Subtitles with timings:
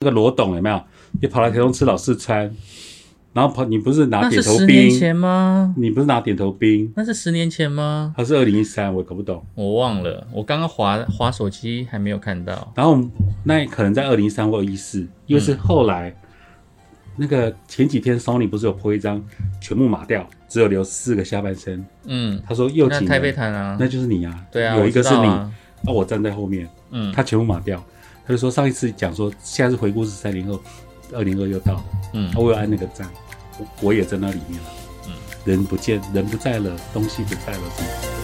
[0.00, 0.80] 那个罗董有没有？
[1.20, 2.48] 你跑来台中吃老四川，
[3.32, 5.74] 然后跑你不是拿那是点头十年兵，前吗？
[5.76, 8.14] 你不是拿点头兵，那是十年前吗？
[8.16, 8.94] 还是二零一三？
[8.94, 9.44] 我搞不懂。
[9.56, 12.72] 我忘了，我刚刚滑滑手机还没有看到。
[12.76, 12.96] 然后
[13.42, 16.14] 那可能在二零一三或一四，因为是后来、
[17.16, 19.20] 那个前几天 Sony 不是有播一张
[19.60, 21.84] 全部码掉，只有留四个下半身。
[22.04, 24.46] 嗯，他说又几那台北，谈啊，那就是你啊。
[24.52, 25.52] 对啊，有一个是你，我知道啊
[25.86, 27.84] 啊，我站在后面，嗯他全部码掉。
[28.28, 30.60] 他就说上一次讲说现在是回顾是三零后，
[31.14, 33.08] 二零二又到了，嗯我有按那个赞，
[33.58, 34.68] 我我也在那里面了。
[35.06, 35.14] 嗯
[35.46, 38.17] 人不见，人不在了，东西不在了，什么？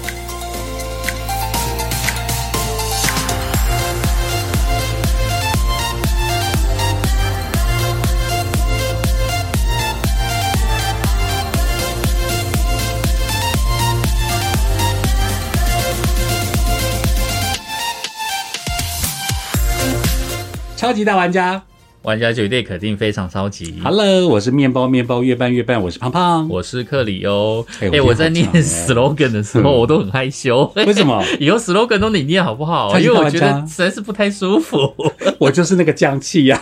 [20.85, 21.63] 超级大玩家
[22.03, 23.81] 玩家绝对肯定非常超级。
[23.83, 26.47] ，Hello，我是面包面包越拌越拌，我是胖胖。
[26.51, 27.67] 我是克里欧。
[27.81, 30.71] 哎哎、我我在念 slogan 的时候，我都很害羞。
[30.77, 31.25] 为什么？
[31.41, 32.99] 以后 slogan 都你念好不好？
[33.01, 34.77] 因为我觉得实在是不太舒服，
[35.41, 36.61] 我就是那个降气呀、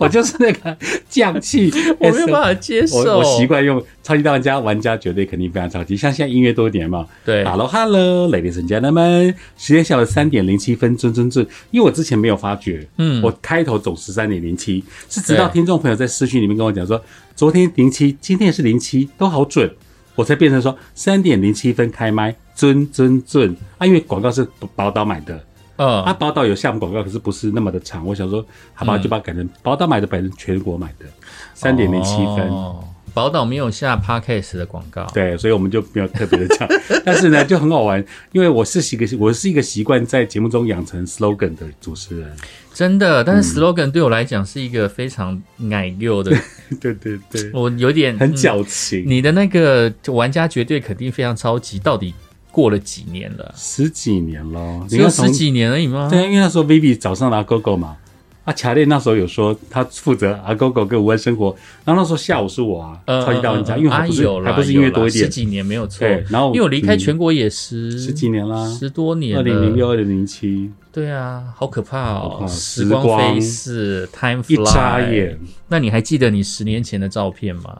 [0.00, 0.74] 我就是那个
[1.10, 1.70] 降气，
[2.00, 2.96] 我没有办法接受。
[2.96, 5.94] 我我习惯用超级大玩家，玩家绝对肯定非常超级。
[5.94, 11.46] 像现在音乐多一点嘛对，Hello Hello，Ladies and gentlemen，时间下午三点零七分，尊尊尊。
[11.70, 16.98] 因为我之前没有发觉，嗯我开头总十三点零七，是直到听众朋友在私讯里面跟我讲说，
[17.36, 19.70] 昨天零七，今天也是零七，都好准，
[20.14, 23.86] 我才变成说三点零七分开麦，尊尊尊啊！
[23.86, 25.44] 因为广告是宝岛买的。
[25.82, 28.06] 嗯，啊，宝岛有项目广告，可是不是那么的长。
[28.06, 31.06] 我想说，好吧，就把它改成宝岛买的，改成全国买的，
[31.54, 32.48] 三点零七分。
[32.48, 36.68] 哦宝岛没有下 podcast 的广告，对，所以我们就没有特别的讲，
[37.04, 42.30] 但是呢，就很好玩，因为我是一个我是一个习惯在节目中养成 slogan 的主持人。
[42.72, 43.20] 真的。
[43.20, 46.30] 嗯但是 slogan 对我来讲是一个非常奶幼的，
[46.80, 49.02] 对对对，我有点很嗯矫情。
[49.04, 52.14] 你的那个玩家绝对肯定非常超级，到底
[52.50, 53.54] 过了几年了？
[53.56, 56.08] 十几年了，只有十几年而已吗？
[56.10, 57.96] 对啊，因为那时候 Vivi 早上拿 GoGo 嘛，
[58.44, 66.00] 啊，卡列那时候有说他负责阿狗狗跟无问生活，然后那时候下午是我啊，呃，超级大玩家，嗯因为还不是、还不是音乐多一点十，几年没有错。
[66.00, 72.38] 对，然后因为我离开嗯全国也十十几年啦，十多年了，二零零六、二零零七，对啊，好可怕哦！
[72.40, 74.56] 怕时光飞逝，time 一。
[74.64, 75.38] 眨眼，
[75.68, 77.78] 那你还记得你十年前的照片吗？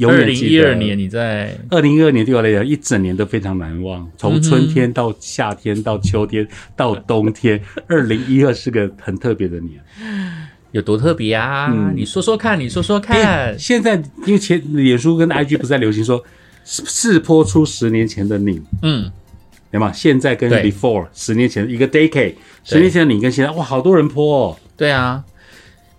[0.00, 9.78] 永二零远记得一二年，你在二零一二年对我来讲，一整年都非常难忘，从春天到夏天到秋天到冬天， 二零一二是个很特别的年。
[10.72, 11.68] 有多特别啊？
[11.70, 13.58] 嗯你说说看，你说说哎看。
[13.58, 16.24] 现在因为前脸书跟 IG 不是在流行说
[16.64, 19.10] 试播出十年前的你，嗯，
[19.70, 19.92] 对吗？
[19.92, 22.34] 现在跟 before 十年前一个 decade，
[22.64, 24.56] 十年前的你跟现在，哇，好多人播哦。
[24.78, 25.22] 对啊。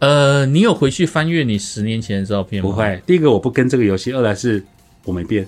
[0.01, 2.69] 呃，你有回去翻阅你十年前的照片吗？
[2.69, 4.63] 不，会，第一个我不跟这个游戏，二来是
[5.05, 5.47] 我没变。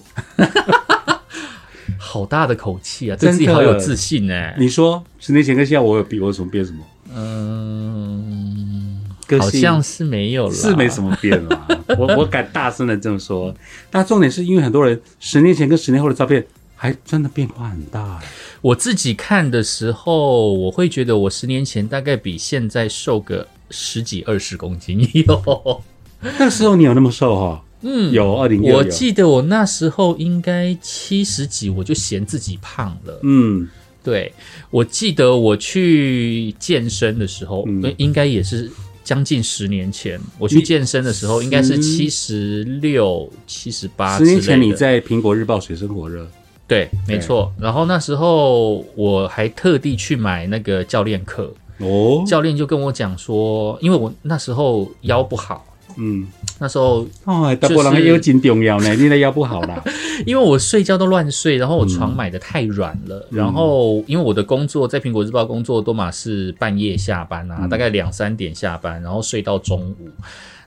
[1.98, 6.86] 好大的口气啊，自己好有自信哎、你说十年前跟现在我有比，我有什么变什么？
[7.16, 9.02] 嗯，
[9.40, 13.52] 好像是没有了，是没什么变了， 我我敢大声的这么说。
[13.90, 18.20] 但重点是因为很多人十年前跟十年后的照片还真的变化很大。
[18.62, 25.82] 我自己看的时候，我会觉得我十年前大概比现在瘦个十几二十公斤有。
[26.40, 33.20] 那时候你有那么瘦哈、嗯，有二零我记得我那时候应该七十几，我就嫌自己胖了。
[33.24, 33.68] 嗯，
[34.02, 34.32] 对，
[34.70, 37.68] 我记得我去健身的时候，
[37.98, 38.72] 应该也是
[39.04, 40.18] 将近十年前。
[40.40, 44.18] 我去健身的时候，应该是七十六、七十八。
[44.18, 46.26] 十年前你在苹果日报水深火热，
[46.66, 47.54] 对，没错。
[47.60, 55.66] 然后那时候我还特地去买那个教练课，哦，教练就跟我讲说，因为我那时候腰不好，
[55.98, 56.28] 嗯，
[56.60, 59.84] 那时候哦，德国人腰真重要呢，你的腰不好啦，
[60.26, 63.38] 因为我睡觉都乱睡，然后我床买的太软了，嗯。
[63.38, 67.70] 然后因为我的工作在苹果日报工作多嘛是半夜下班啊，嗯。
[67.70, 70.10] 大概两三点下班，然后睡到中午。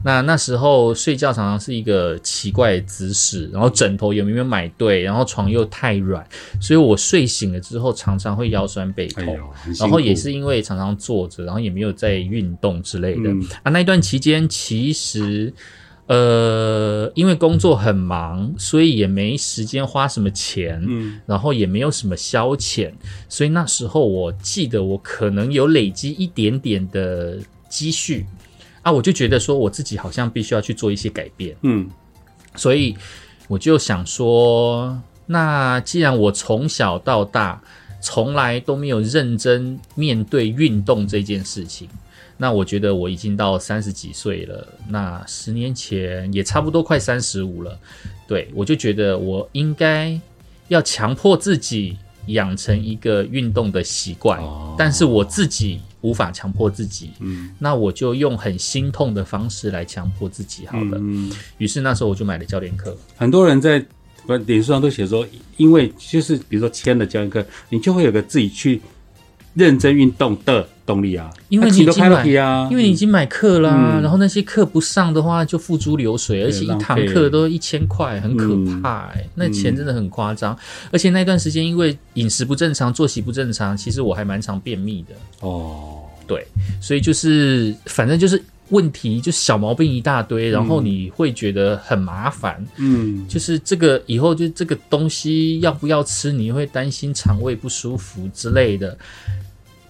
[0.02, 6.26] 那那时候睡觉常常是一个奇怪的姿势，然后枕头也没有买对，然后床又太软，
[6.60, 9.36] 所以我睡醒了之后常常会腰酸背痛。
[9.78, 13.70] 然后也是因为常常坐着，然后也没有在运动之类的、嗯啊。
[13.70, 15.52] 那一段期间，其实
[16.06, 22.92] 呃，因为工作很忙，所以也没时间花什么钱，嗯然后也没有什么消遣，
[23.28, 27.38] 所以那时候我记得我可能有累积一点点的
[27.68, 28.24] 积蓄
[28.86, 31.56] 啊，我就觉得说我自己好像必须要去做一些改变。
[31.62, 31.90] 嗯
[32.54, 32.96] 所以
[33.48, 34.96] 我就想说，
[35.26, 37.60] 那既然我从小到大
[38.00, 41.88] 从来都没有认真面对运动这件事情，
[42.36, 47.76] 那我觉得我已经到三十几岁了，那十年前也差不多快三十五了，
[48.28, 50.16] 对我就觉得我应该
[50.68, 54.74] 要强迫自己养成一个运动的习惯，哦。
[54.78, 60.98] 但是我自己无法强迫自己，嗯，那我就用很心痛的方式来强迫自己好了。
[61.00, 63.84] 嗯，于是那时候我就买了教练课，很多人在
[64.26, 65.26] 不脸书上都写说，
[65.56, 68.80] 因为就是比如说签了教练课，你就会有个自己去
[69.56, 72.26] 认真运动的动力啊，因为你已经买
[72.70, 74.02] 因为你已经买课啦，嗯。
[74.02, 80.56] 然后那些课不上的话就付诸流水，而且一堂课都一千块，很可嗯怕哎、那钱真的很夸张。
[80.92, 86.46] 而且那段时间因为饮食不正常、作息不正常，其实我还蛮常便秘的，哦，对，
[86.78, 92.62] 所以就是反正就是问题，就小毛病一大堆，然后你会觉得很麻烦。
[92.76, 98.96] 嗯，就是这个以后就这个东西要不要吃，你会担心肠胃不舒服之类的。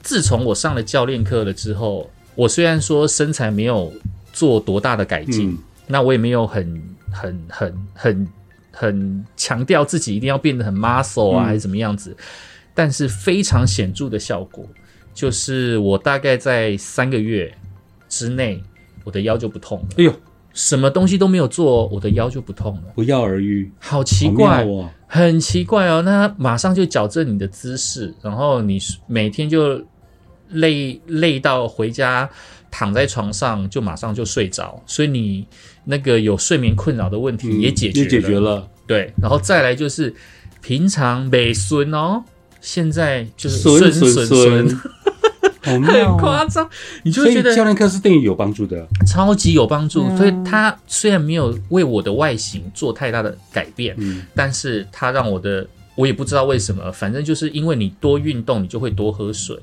[0.06, 3.92] 自从我上了教练课了之后，我虽然说身材没有
[4.32, 5.58] 做多大的改进，嗯
[5.88, 6.80] 那我也没有很
[7.10, 8.28] 很很很
[8.70, 12.16] 很强调自己一定要变得很 muscle 啊，嗯还是怎么样子，
[12.72, 14.64] 但是非常显著的效果，
[15.12, 17.52] 就是我大概在三个月
[18.08, 18.62] 之内，
[19.02, 19.88] 我的腰就不痛了。
[19.98, 20.12] 哎呦，
[20.52, 24.64] 什么东西都没有做，我的腰就不痛了，不药而愈，好奇怪，
[25.08, 26.02] 很奇怪哦。
[26.02, 29.84] 那马上就矫正你的姿势，然后你每天就
[30.50, 32.28] 累累到回家
[32.70, 35.46] 躺在床上就马上就睡着，所以你
[35.84, 40.14] 那个有睡眠困扰的问题嗯也解决也解决了，对，然后再来就是
[40.60, 42.22] 平常美孙哦，
[42.60, 44.80] 现在就是孙孙孙
[45.62, 46.16] 很哦。
[46.18, 46.68] 夸张，
[47.02, 50.06] 你就所以会觉得教练课是对你有帮助的，超级有帮助。
[50.08, 55.66] 嗯所以他虽然没有为我的外形做太大的改变，嗯但是他让我的
[55.96, 59.56] 我也不知道为什么，反正就是因为你多运动，你就会多喝水。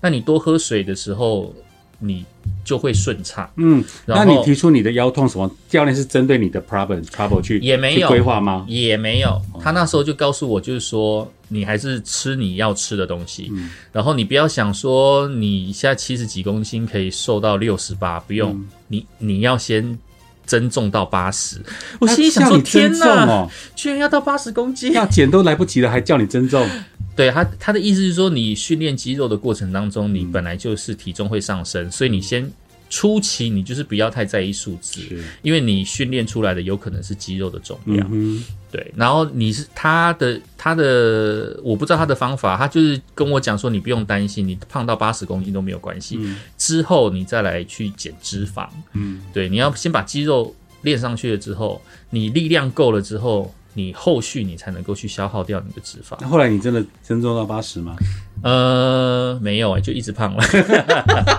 [0.00, 1.54] 那你多喝水的时候，
[1.98, 2.24] 你
[2.64, 3.50] 就会顺畅。
[3.56, 3.82] 嗯。
[4.06, 5.50] 然后那你提出你的腰痛什么？
[5.68, 8.64] 教练是针对你的 problem trouble 去去也没有规划吗？
[8.68, 19.98] 也没有，他那时候就告诉我，就是说你还是吃你要吃的东西，嗯然后你不要想说你现在七十几公斤可以瘦到六十八，不用，嗯你你要先
[20.46, 21.60] 增重到八十。
[22.00, 24.92] 我心里想说，天哪，哦，居然要到八十公斤！
[24.92, 26.66] 要减都来不及了，还叫你增重，
[27.18, 32.48] 对他他的意思是说，你训练肌肉的过程当中，你嗯本来就是体重会上升，所以你先
[32.88, 35.00] 初期你就是不要太在意数字，
[35.42, 38.08] 因为你训练出来的有可能是肌肉的重量。
[38.12, 48.68] 嗯，对，然后你是他的他的，我不知道他的方法，他就是跟我讲说，你不用担心，你胖到八十公斤都没有关系，嗯之后你再来去减脂肪。
[48.92, 56.26] 嗯，对，你要先把肌肉练上去了之后，你力量够了之后，你后续你才能够去消耗掉你的脂肪那。
[56.26, 57.94] 后来你真的增重到八十吗？
[58.42, 60.42] 呃，没有哎、就一直胖了，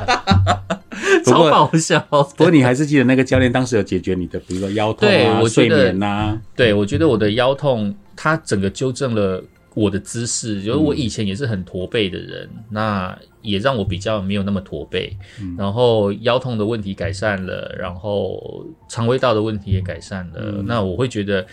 [1.26, 2.00] 超爆笑。
[2.10, 9.44] 不过你还是记得那个教练当时有解决你的，比如说腰痛啊、睡眠呐、对，我觉得我的腰痛，它整个纠正了
[9.74, 15.16] 我的姿势，就是我以前也是很驼背的人，那也让我比较没有那么驼背，
[15.58, 21.46] 然后腰痛的问题改善了，然后肠胃道的问题也改善了，那我会觉得，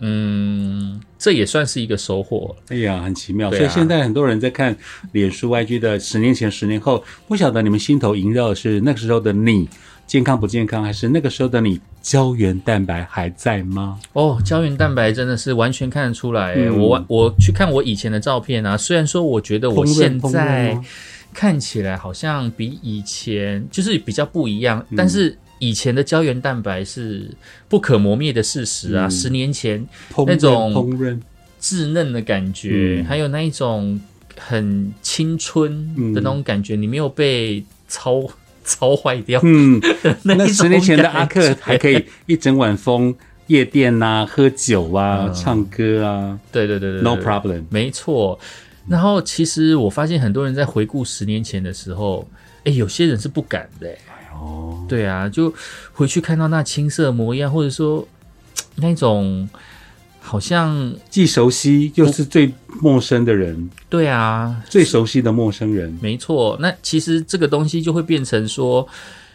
[0.00, 2.54] 嗯，这也算是一个收获。
[2.68, 3.48] 哎呀，很奇妙。
[3.48, 4.76] 啊所以现在很多人在看
[5.12, 9.68] 脸书 IG 的十年前、十年后，不晓得你们心头萦绕的是那个时候的你
[10.06, 13.98] 健康不健康，还是那个时候的你胶原蛋白还在吗？
[14.12, 20.78] 哦，胶原蛋白真的是完全看得出来、嗯我我去看我以前的照片啊，虽然说我觉得我现在
[21.32, 27.30] 看起来好像比以前就是比较不一样，嗯但是以前的胶原蛋白是
[27.68, 29.06] 不可磨灭的事实啊。
[29.06, 29.86] 嗯十年前
[30.26, 31.18] 那种烹饪，
[31.60, 33.98] 稚嫩的感觉，嗯还有那一种
[34.38, 38.22] 很青春的那种感觉，你没有被操
[38.64, 39.40] 操 坏掉。
[39.44, 39.80] 嗯，
[40.24, 43.14] 那那十年前的阿克还可以一整晚疯
[43.46, 47.62] 夜店呐、喝酒啊、嗯唱歌啊对对对对，no problem。
[47.70, 48.38] 没错。
[48.88, 52.28] 然后其实我发现很多人在回顾十年前的时候，
[52.64, 53.86] 哎，有些人是不敢的。
[53.88, 53.98] 诶
[54.44, 55.52] 哦，对啊，就
[55.92, 58.06] 回去看到那青涩模样，或者说
[58.76, 59.48] 那种
[60.20, 65.98] 好像既熟悉又是最陌生的人，对啊，最熟悉的陌生人。
[66.00, 66.56] 没错。
[66.60, 68.86] 那其实这个东西就会变成说，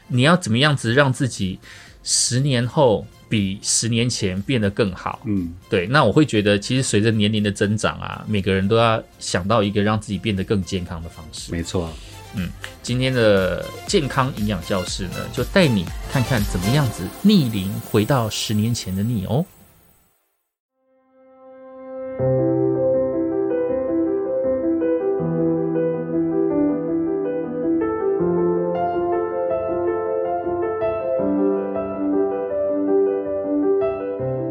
[0.07, 1.59] 你要怎么样子让自己
[2.03, 5.19] 十年后比十年前变得更好？
[5.25, 11.51] 嗯，对，那我会觉得，其实随着年龄的增长啊，每个人都要想到一个让自己变得更健康的方式。
[11.51, 11.89] 没错。
[12.35, 12.49] 嗯
[12.83, 19.45] 今天的健康营养教室呢，就带你看看怎么样子逆龄回到十年前的你哦。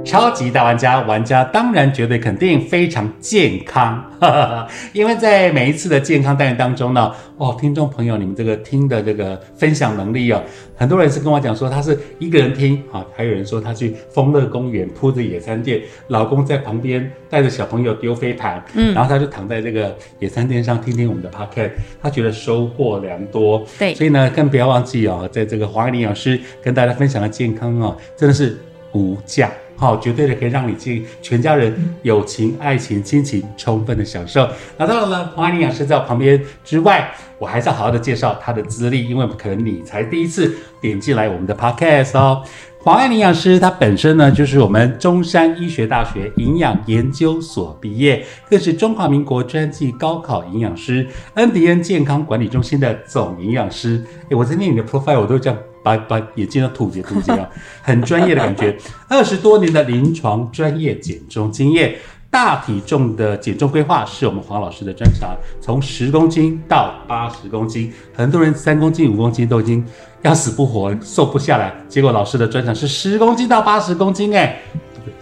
[0.08, 4.68] 超级大玩家，玩家当然绝对肯定非常健康，哈哈哈。
[4.94, 10.42] 因为在每一次的健康单元当中呢，哦，听众朋友，你们这个听的这个分享能力哦，
[10.74, 21.72] 很多人是跟我讲说他是一个人听啊，还有人说他去丰乐公园铺着野餐垫，老公在旁边带着小朋友丢飞盘，嗯，然后他就躺在这个野餐垫上听听我们的 podcast，
[22.02, 23.62] 他觉得收获良多。
[23.78, 28.58] 对所以呢，更不要忘记哦，在这个黄爱玲老师跟大家分享的健康哦，真的是
[28.92, 29.50] 无价。
[29.78, 34.48] 好，绝对的可以让你进全家人友情、爱情、亲情充分的享受。
[34.76, 42.42] 那当然了，黄安妮老师在我旁边之外，我还是要好好的介绍她的资历，因为可能你才第一次点进来我们的 podcast 哦。
[42.80, 54.02] 黄爱玲营养师，她本身呢就是我们中山医学大学营养研究所毕业，更是中华民国专技高考营养师，恩迪恩健康管理中心的总营养师。
[54.28, 57.50] 诶，我在念你的 profile，我都这样把把眼睛都吐结吐结啊，
[57.82, 58.76] 很专业的感觉。
[59.08, 61.96] 二十多年的临床专业减重经验。
[62.30, 69.82] 大体重的减重规划是我们黄老师的专长，从十公斤到八十公斤，很多人三公斤、五公斤都已经
[70.22, 74.60] 要死不活、瘦不下来，结果老师的专长是十公斤到八十公斤，哎，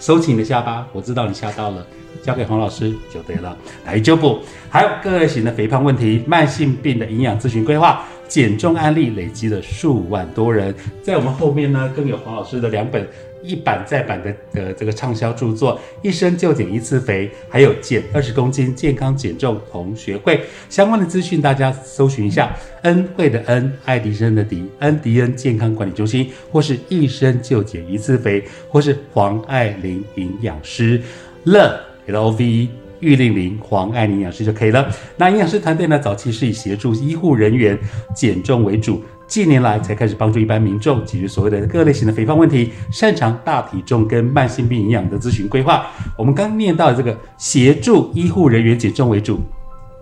[0.00, 1.86] 收起你的下巴，我知道你吓到了，
[2.22, 3.56] 交给黄老师就对了。
[3.84, 13.08] 来就不，还有各类型的肥胖问题、慢性病的营养咨询规划、减重案例累积了数万多人，在我们后面呢，更有黄老师的两本。
[13.46, 22.54] 一版再版的的这个畅销著作《一生就减一次肥》，还有减二十公斤健康减重同学会相关的资讯，大家搜寻一下。
[22.82, 31.00] 恩惠的恩，爱迪生的迪，恩迪恩健康管理中心，或是一生就减一次肥，或是黄爱玲营养师，
[31.44, 32.68] 乐 L O V E
[33.00, 34.88] 玉令玲黄爱玲营养师就可以了。
[35.16, 37.78] 那营养师团队呢，早期是以协助医护人员
[38.14, 39.02] 减重为主。
[39.26, 45.86] 近年来才开始帮助一般民众解决所谓的各类型的肥胖问题，擅长大体重跟慢性病营养的咨询规划。
[46.16, 49.40] 我们刚念到的这个协助医护人员减重为主，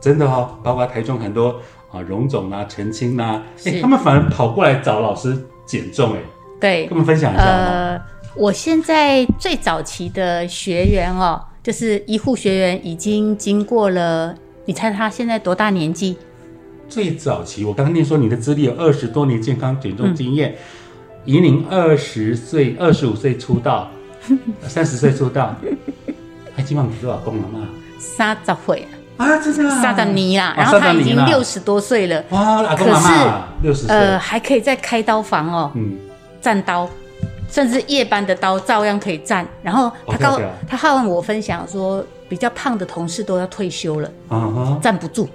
[0.00, 1.59] 真的哦，包括台中很多
[1.90, 6.19] 啊荣总啊、陈清啊，哎，是他们反而跑过来找老师减重，哎，
[6.61, 7.43] 对跟我，们分享一下？
[7.43, 8.00] 呃，
[8.37, 14.35] 我现在最早期的学员哦，就是医护学员，已经经过了，
[14.66, 16.19] 你猜他现在多大年纪？
[16.88, 20.57] 最早期，我刚刚念说你的资历有二十多年健康减重经验，
[21.25, 23.91] 以您二十岁、二十五岁出道，
[24.69, 25.55] 三十岁出道，
[26.55, 27.67] 还基本上多少公了嘛？
[27.99, 28.87] 三十岁，
[29.17, 29.83] 啊，真的啊？
[29.83, 31.26] 三十年啦，啊然后他已经30年啦。
[31.26, 35.97] 六十多岁了，哇，阿公阿妈六十岁，呃，还可以在开刀房哦，嗯，
[36.41, 36.88] 站刀，
[37.50, 39.47] 甚至夜班的刀照样可以站。
[39.62, 45.29] 然后他告他和我分享说，比较胖的同事都要退休了，啊哈，站不住。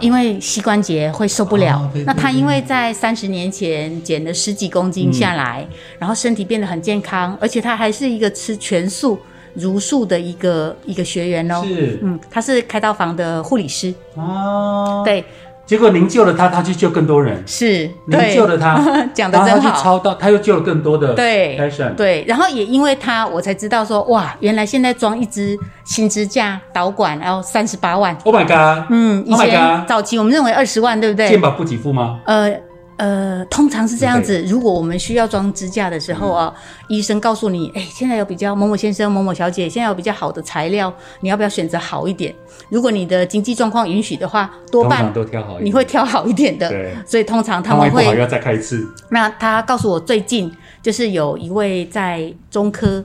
[0.00, 1.78] 因为膝关节会受不了。
[1.78, 5.66] 哦对对那他因为在三十年前减了十几公斤下来，
[5.98, 9.18] 然后身体变得很健康，而且他还是一个吃全素、
[9.54, 11.62] 茹素的一个一个学员哦。
[11.66, 11.98] 是。
[12.02, 15.24] 嗯，他是开刀房的护理师，哦，，对，
[15.70, 18.74] 结果您救了他，他去救更多人，是，您，救了他，
[19.14, 19.68] 讲的然后真好。
[19.70, 28.12] 他去抄到，他又救了更多的对 patient，对，然后也因为他，我才知道说，哇，原来现在装一支新支架导管然后三十八万。
[28.24, 31.28] ，Oh my god，嗯，以 Oh 前早期我们认为二十万，对不对？
[31.28, 32.18] 健保不给付吗？
[32.26, 32.52] 呃
[33.00, 34.42] 呃，通常是这样子。
[34.42, 36.52] 如果我们需要装支架的时候啊，
[36.86, 42.34] 医生告诉你，哎，现在有比较某某先生、某某小姐，现在有比较好的材料，你要不要选择好一点？
[42.68, 46.68] 如果你的经济状况允许的话，多半都挑好一点，你会挑好一点的。
[46.68, 50.52] 对，所以通常他们会，要再开一次，那他告诉我，最近
[50.82, 53.02] 就是有一位在中科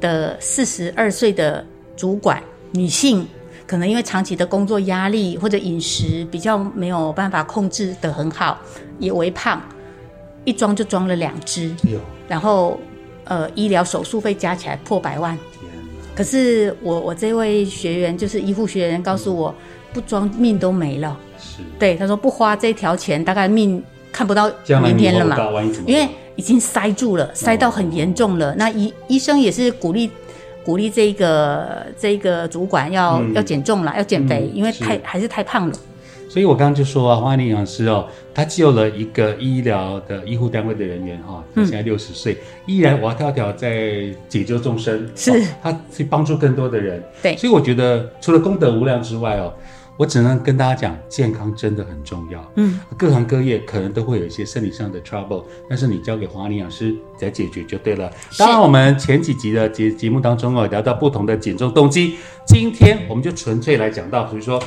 [0.00, 1.62] 的四十二岁的
[1.94, 3.28] 主管女性，
[3.66, 8.58] 可能因为长期的工作压力或者饮食比较没有办法控制的很好，
[8.98, 9.60] 也微胖，
[10.44, 11.74] 一装就装了两只，
[12.28, 12.78] 然后
[13.24, 15.38] 呃医疗手术费加起来破百万。
[16.14, 19.54] 可是我我这位学员就是医护学员告诉我，
[19.92, 21.18] 不装命都没了。
[21.38, 23.82] 是，对，他说不花这条钱，大概命
[24.12, 24.48] 看不到
[24.82, 25.36] 明天了嘛。
[25.86, 28.54] 因为已经塞住了，塞到很严重了。
[28.54, 30.08] 那医医生也是鼓励
[30.64, 35.74] 鼓励这个这个主管要、嗯要减重了，要减肥，嗯因为是太还是太胖了。
[36.34, 42.36] 所以我刚刚就说啊，黄爱玲营养师哦，他救了一个医疗的医护单位的人员哈、他嗯现在六十岁，
[42.66, 47.00] 依然哇跳跳在解救众生，是哦他去帮助更多的人。
[47.22, 49.54] 对所以我觉得除了功德无量之外哦，
[49.96, 52.44] 我只能跟大家讲，健康真的很重要。
[52.56, 58.10] 嗯，各行各业可能都会有一些生理上的 trouble，但是你交给黄爱玲营养师来解决就对了。
[58.32, 64.60] 是当然，我们前几集的节节目当中哦，聊到不同的减重动机，今天我们就纯粹来讲到，比如说，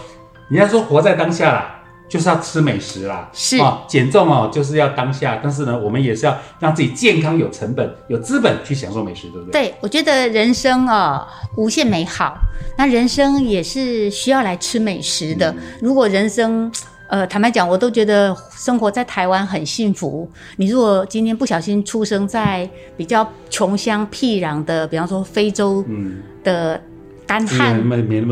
[0.49, 9.67] 人家说活在当下啦，就是要吃美食啦，是啊，减重哦就是要当下，但是呢，我们也是要让自己健康有成本、有资本去享受美食，对不对？
[9.67, 11.27] 对，我觉得人生啊、
[11.57, 12.37] 无限美好，
[12.77, 15.53] 那人生也是需要来吃美食的。
[15.81, 16.71] 如果人生，
[17.09, 20.29] 呃，坦白讲，我都觉得生活在台湾很幸福。
[20.57, 26.81] 你如果今天不小心出生在比较穷乡僻壤的，比方说非洲嗯，的
[27.27, 27.77] 干旱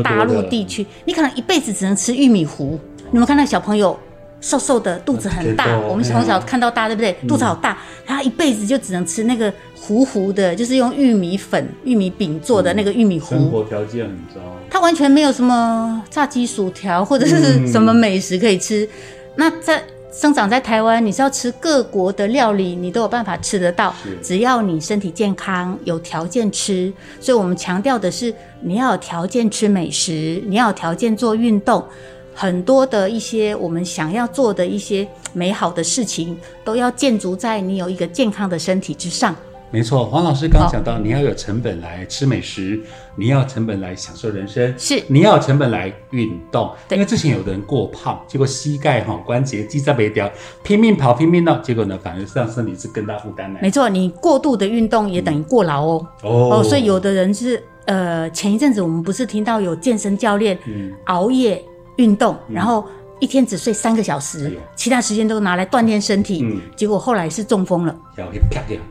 [0.02, 2.80] 大陆地区，你可能一辈子只能吃玉米糊。
[3.12, 3.96] 你们看那个小朋友
[4.40, 7.12] 瘦瘦的，肚子很大我们从小看到大，对不对？
[7.28, 13.34] 肚子好大，他一辈子就只能吃那个糊糊的，就是用玉米粉、玉米饼做的那个玉米糊。
[13.34, 18.88] 生活条件很糟，他完全没有什么炸鸡薯条或者是什么美食可以吃。
[19.36, 19.82] 那在
[20.16, 26.90] 生长在台湾，你是要吃各国的料理，你都有办法吃得到，只要你身体健康，有条件吃。
[27.20, 31.84] 所以我们强调的是，你要有条件吃美食，你要有条件做运动。
[32.34, 39.36] 很多的一些我们想要做的一些美好的事情，都要建筑在你有一个健康的身体之上。
[39.76, 40.06] 没错。
[40.06, 42.80] 黄老师刚刚讲到，你要有成本来吃美食，
[43.14, 46.70] 你要有成本来享受人生，是你要有成本来运动。
[46.88, 50.30] 因为之前有的人过胖，结果膝盖哈、关节肌在没掉，
[50.62, 53.58] 拼命跑拼命闹，结果呢反而让身体是更大负担呢。
[53.60, 56.06] 没错，你过度的运动也等于过劳哦。
[56.22, 61.62] 哦哦，所以有的人是呃，前一阵子我们不是听到有健身教练嗯熬夜
[61.96, 62.82] 运动，然后
[63.20, 67.96] 一天只睡三个小时，哎其他时间都拿来锻炼身体，嗯结果后来是中风了。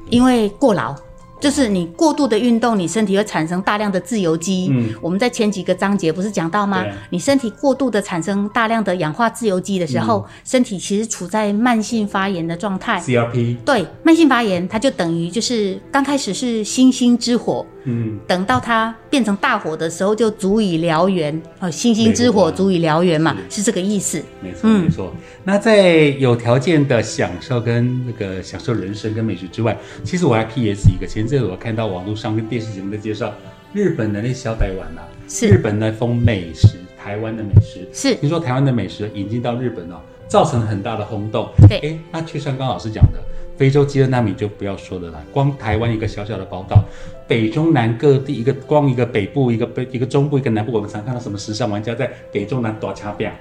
[0.10, 0.96] 因为过劳。
[1.38, 4.70] 就是你过度的运动，你身体会产生大量的自由基。
[4.72, 6.84] 嗯我们在前几个章节不是讲到吗？
[7.10, 13.00] 你身体过度的产生大量的氧化自由基的时候，嗯身体其实处在慢性发炎的状态。
[13.02, 21.42] CRP，对，慢性发炎它就等于就是刚开始是星星之火，嗯，等到它变成大火的时候，就足以燎原。
[21.60, 24.22] 哦，星星之火足以燎原嘛，是这个意思。
[24.42, 25.14] 没错嗯没错。
[25.44, 25.88] 那在
[26.20, 33.34] 有条件的享受跟那个享受人生跟美食之外，其实我还 PS 一个，前阵子我看到网络上跟电视节目的介绍
[33.74, 37.88] 日本的那小台湾呐、是日本呢封美食，台湾的美食。
[37.94, 41.50] 是听说台湾的美食引进到日本哦，造成很大的轰动。
[41.68, 43.20] 对哎，那就像刚老师讲的，
[43.58, 46.84] 非洲饥饿难民就不要说了，光台湾一个小小的宝岛，
[47.28, 53.34] 北中南各地一个光一个北部一个北一个中部一个南部，我们常看到什么时尚玩家在北中南打擦边。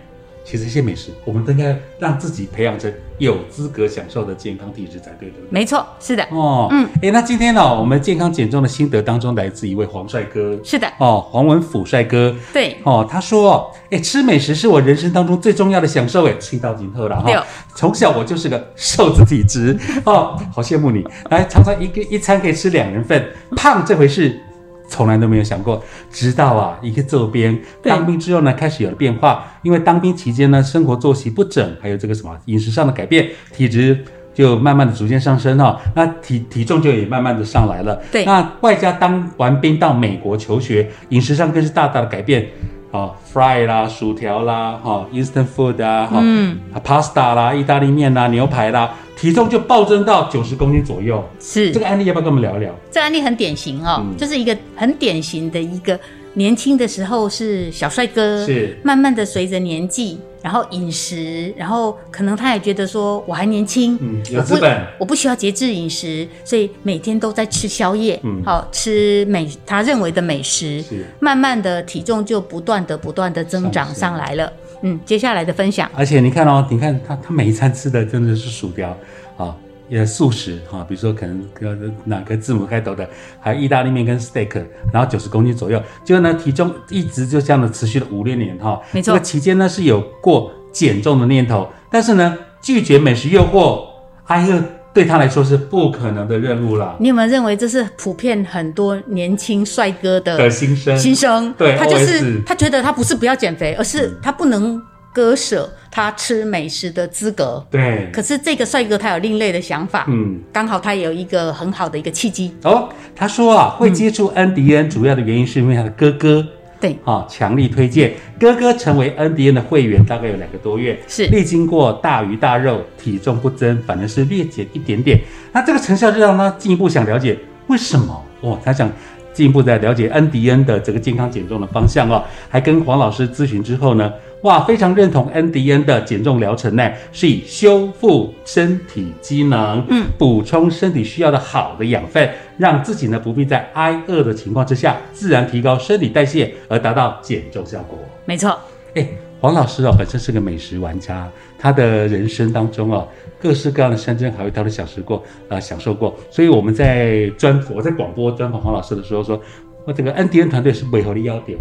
[0.44, 5.48] 其实一些美食，我们都应该让自己培养成有资格享受的健康体质才对，对不对？
[5.48, 17.46] 没错，是的，哦，嗯，哎，那今天呢、我们健康减重的心得当中，来自一位黄帅哥，是的，哦，黄文甫帅哥，对，哦，他说哦，哎，吃美食是我人生当中最重要的享受，哎，吃到今后了对哈。
[17.74, 23.26] 从小我就是个瘦子体质，哦，好羡慕你，来常常一个一餐可以吃两人份，
[23.56, 24.38] 胖这回事。
[24.86, 29.44] 从来都没有想过，直到啊一个周边对当兵之后呢，开始有了变化。
[29.62, 38.00] 因为当兵期间呢，生活作息不整，还有这个什么饮食上的改变，体质就慢慢的逐渐上升哈、那体体重就也慢慢的上来了。
[38.12, 42.46] 对那外加当完兵到美国求学，饮食上更是大大的改变。
[42.90, 47.20] 哦、f r y 啦，薯条啦，哈、i n s t a n t food 啊，哈、嗯 p a s t
[47.20, 48.94] a 啦，意大利面啦，牛排啦，
[49.24, 51.24] 体重就暴增到九十公斤左右。
[51.40, 51.72] 是。
[51.72, 52.70] 这个案例要不要跟我们聊一聊？
[52.90, 54.14] 这案例很典型哦，嗯。
[54.18, 55.98] 就是一个很典型的一个
[56.34, 58.76] 年轻的时候是小帅哥，是。
[58.82, 64.86] 慢慢的随着年纪，然后饮食，然后可能他也觉得说我还年轻，嗯有资本。
[64.98, 68.42] 我不需要节制饮食，所以每天都在吃宵夜，嗯。
[68.44, 71.06] 好吃美他认为的美食，是。
[71.18, 74.52] 慢慢的体重就不断的不断的增长上来了。
[74.86, 78.94] 嗯，接下来的分享，而且你看哦，你看他他每一餐吃的真的是薯条
[79.38, 79.56] 啊，
[79.88, 83.08] 也素食哈、比如说可能呃哪个字母开头的，
[83.40, 89.14] 还有意大利面跟 steak，然后九十公斤左右，结果呢体重一直就这样的持续了五六年哈、没错。
[89.14, 93.86] 这个期间呢是有过减重的念头，但是呢拒绝美食诱惑，
[94.26, 94.62] 挨饿
[94.94, 96.94] 对他来说是不可能的任务啦。
[97.00, 104.80] 你有没有认为这是普遍很多年轻帅哥的的心声，心声，对他就是他觉得他不是不要减肥，而是他不能
[105.12, 107.64] 割舍他吃美食的资格。
[107.70, 110.40] 对，可是这个帅哥他有另类的想法，嗯。
[110.52, 116.44] 刚好他有一个很好的一个契机，哦，他说啊，会接触安迪恩主要的原因是因为他的哥哥
[116.80, 125.18] 对，啊强力推荐，哥哥成为恩迪恩的会员大概有两个多月，是历经过大鱼大肉，体重不增，反而是略减一点点。
[125.52, 128.90] 那这个成效就让他进一步想了解为什么哦，他想。
[129.32, 134.12] 进一步在了解恩迪恩的这个健康减重的方向哦，还跟黄老师咨询之后呢，
[134.44, 142.28] 哇，非常认同恩迪恩的减重疗程呢，是以修复身体机能，嗯，补充身体需要的好的养分，
[142.58, 147.98] 让自己呢不必在挨饿的情况之下，自然提高身体代谢，而达到减重效果。
[148.26, 148.54] 没错，
[148.94, 149.08] 哎，
[149.40, 151.26] 黄老师哦，本身是个美食玩家，
[151.58, 153.08] 他的人生当中哦，
[153.40, 156.14] 各式各样的山珍海味他都享受过，呃，享受过。
[156.30, 159.40] 所以我们在专我在广播专访黄老师的时候说，
[159.86, 161.58] 我这个 N D N 团队是背后的要点，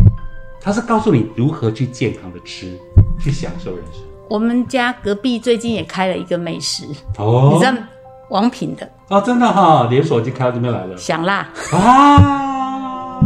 [0.64, 2.80] 他是告诉你如何去健康的吃，
[3.20, 4.02] 去享受人生。
[4.30, 6.86] 我们家隔壁最近也开了一个美食，
[7.18, 7.74] 哦你知道
[8.30, 13.20] 王品的哦，真的哈、连锁已经开到这边来了想辣，啊！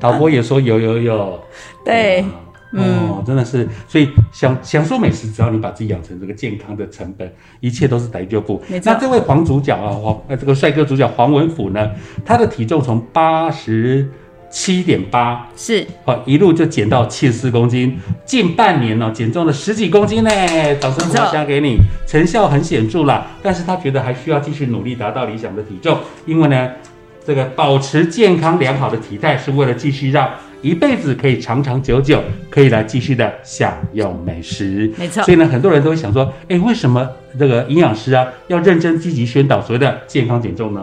[0.00, 1.40] 导播也说有有有，
[1.84, 2.24] 对，
[2.72, 8.60] 嗯，哦，真的是，所以享享受美食，只要你把自己养成这个健康的成本，一切都是逮就步。
[8.84, 11.92] 那这位黄主角啊，黄呃这个帅哥主角黄文甫呢，
[12.24, 14.10] 他的体重从八十
[14.50, 15.48] 七点八。
[15.56, 20.30] 是哦，一路就减到七十四公斤，近半年哦，减重了十几公斤呢，
[20.80, 23.26] 掌声鼓响给你，成效很显著啦。
[23.42, 26.70] 但是他觉得还需要继续努力达到理想的体重，因为呢，
[27.24, 30.28] 这个保持健康良好的体态是为了继续让
[30.62, 34.92] 一辈子可以长长久久，可以来继续的享用美食。
[34.98, 37.08] 没错所以呢，很多人都会想说，哎，为什么
[37.38, 40.82] 这个营养师啊要认真积极宣导所谓的健康减重呢？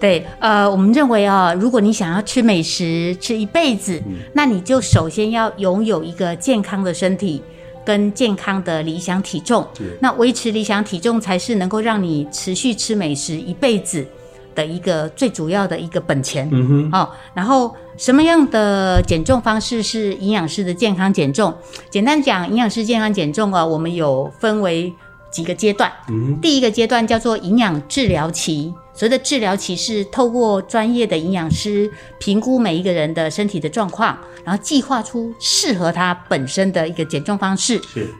[0.00, 4.00] 对，呃，我们认为啊，如果你想要吃美食吃一辈子，
[4.32, 7.42] 那你就首先要拥有一个健康的身体
[7.84, 9.66] 跟健康的理想体重。
[10.00, 14.06] 那维持理想体重才是能够让你持续吃美食一辈子
[14.54, 16.48] 的一个最主要的一个本钱。
[16.52, 21.52] 嗯哼，哦，然后什么样的减重方式是营养师的健康减重？
[21.90, 24.92] 简单讲，营养师健康减重啊，我们有分为
[25.30, 25.90] 几个阶段。
[26.08, 37.80] 嗯第一个阶段叫做营养治疗期，所谓的治疗期是透过专业的营养师评估每一个人的身体的状况，然后计划出适合他本身的一个减重方式。
[37.94, 38.12] 是，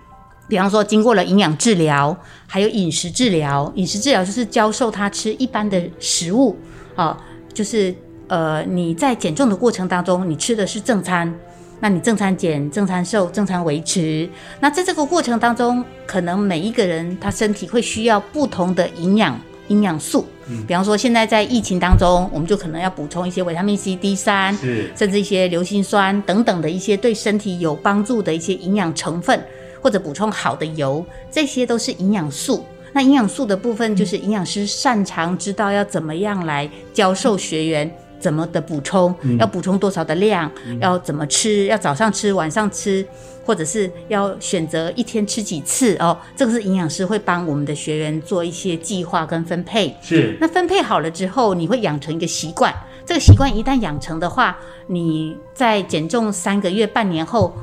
[0.49, 3.73] 比方说，经过了营养治疗，还有饮食治疗。
[3.75, 6.57] 饮食治疗就是教授他吃一般的食物
[6.95, 7.21] 啊，
[7.53, 7.93] 就是
[8.29, 11.35] 呃你在减重的过程当中，你吃的是正餐，
[11.81, 14.31] 那你正餐减、正餐瘦、正餐维持。
[14.61, 19.37] 那在这个过程当中，可能每一个人他身体会需要不同的营养
[19.69, 20.27] 营养素。
[20.67, 29.43] 比方说，现在在疫情当中，我们就可能要补充一些维他命 C、D 三，是，甚至一些硫辛酸等等的一些对身体有帮助的一些营养成分，
[29.81, 32.65] 或者补充好的油，这些都是营养素。
[32.95, 40.51] 那营养素的部分，就是营养师擅长知道要怎么样来教授学员怎么的补充，要补充多少的量，
[40.81, 43.07] 要怎么吃，要早上吃，晚上吃，
[43.45, 46.17] 或者是要选择一天吃几次哦。
[46.37, 49.97] 这个是营养师会帮我们的学员做一些计划跟分配。
[50.03, 52.75] 是，那分配好了之后，你会养成一个习惯。
[53.07, 57.55] 这个习惯一旦养成的话，你在减重三个月、半年后，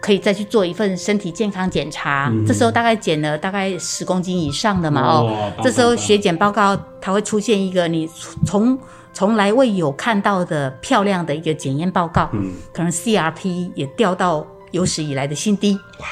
[0.00, 2.28] 可以再去做一份身体健康检查。
[2.32, 8.08] 嗯这时候大概减了大概十公斤以上的嘛哦这时候血检报告它会出现一个你
[8.44, 8.76] 从
[9.12, 15.74] 从来未有看到的漂亮的一个检验报告，嗯，可能 CRP 也掉到有史以来的新低。
[16.00, 16.06] 哇。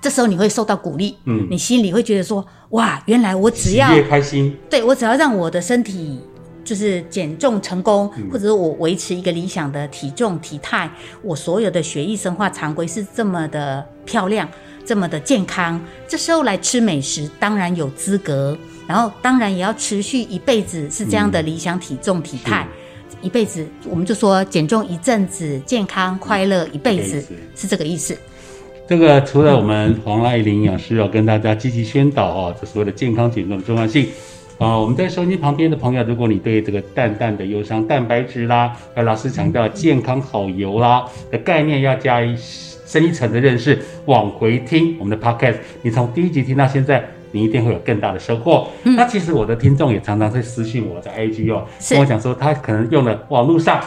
[0.00, 1.48] 这时候你会受到鼓励，嗯。
[1.50, 6.20] 你心里会觉得说，哇，原来我只要悦开心，对我只要让我的身体
[6.64, 8.28] 就是减重成功，嗯。
[8.30, 10.88] 或者是我维持一个理想的体重体态，
[11.22, 14.48] 我所有的血液生化常规是这么的漂亮，
[14.86, 22.66] 这么的健康，这时候来吃美食当然有资格，然后当然也要持续一辈子是这样的理想体重体态。
[23.22, 27.24] 一辈子，我们就说减重一阵子，健康快乐一辈子
[27.56, 28.16] 是这个意思。
[28.86, 34.08] 这个除了我们黄爱玲营养师要，跟大家积极宣导哦，这所谓的健康减重的重要性。
[34.58, 42.36] 啊、我们在收音机旁边的朋友，如果你对这个淡淡的忧伤蛋白质啦，老师强调健康好油啦的概念，要加一
[42.86, 48.68] 深一层的认识，往回听我们的 podcast，你从第一集听到现在，你一定会有更大的收获。
[48.84, 53.80] 那其实我的听众也常常会私信我在 IG 哦，跟我讲说他可能用了网络上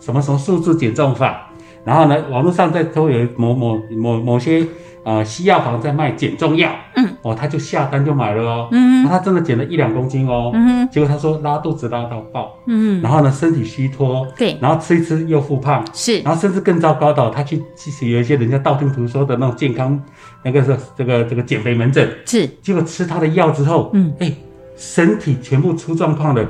[0.00, 1.50] 什么什么数字减重法，
[1.84, 4.66] 然后呢，网络上在都有某某某某些
[5.04, 16.20] 呃西药房在卖减重药，嗯，哦，他就下单就买了哦，嗯那他真的减了一两公斤哦，嗯结果他说拉肚子拉到爆，嗯，然后呢身体虚脱，对，然后吃一吃又复胖，是。
[16.20, 20.00] 然后甚至更糟糕的哦，他去其实有一些人家道听途说的那种健康
[20.42, 24.32] 那个是这个这个减肥门诊，是，结果吃他的药之后，嗯，哎，
[24.76, 26.44] 身体全部出状况了，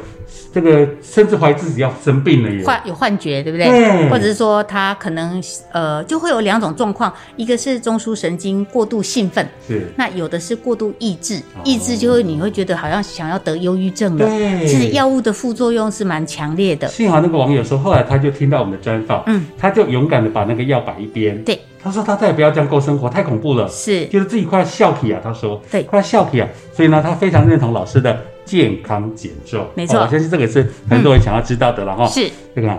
[0.53, 2.65] 这个甚至怀疑自己要生病了耶。
[2.65, 3.67] 幻有幻觉，对不对？
[3.69, 4.09] 对。
[4.11, 14.27] 或者是说他可能呃就会有两种状况，一个是中枢神经过度兴奋，是，那有的是过度抑制哦，抑制就会你会觉得好像想要得忧郁症了。
[14.27, 14.67] 对。
[14.67, 16.89] 其实药物的副作用是蛮强烈的。
[16.89, 24.07] 幸好那个网友说，后来他就听到我们的专访，嗯，他就勇敢的把那个药摆一边，对，他说他再也不要这样过生活，太恐怖了，是。
[24.07, 25.83] 就是自己快要笑皮啊，他说，对。
[25.85, 32.05] 快要笑皮啊，所以呢，他非常认同老师的健康减重，没错哦我相信这个是很多人想要知道的了哈。
[32.09, 32.77] 是，这个啊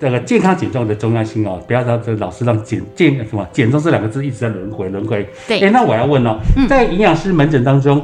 [0.00, 5.28] 这个健康减重的重要性哦，不要让这老是让减健什么减重这两个字一直在轮回轮回。
[5.46, 8.02] 对哎，那我要问哦，在营养师门诊当中。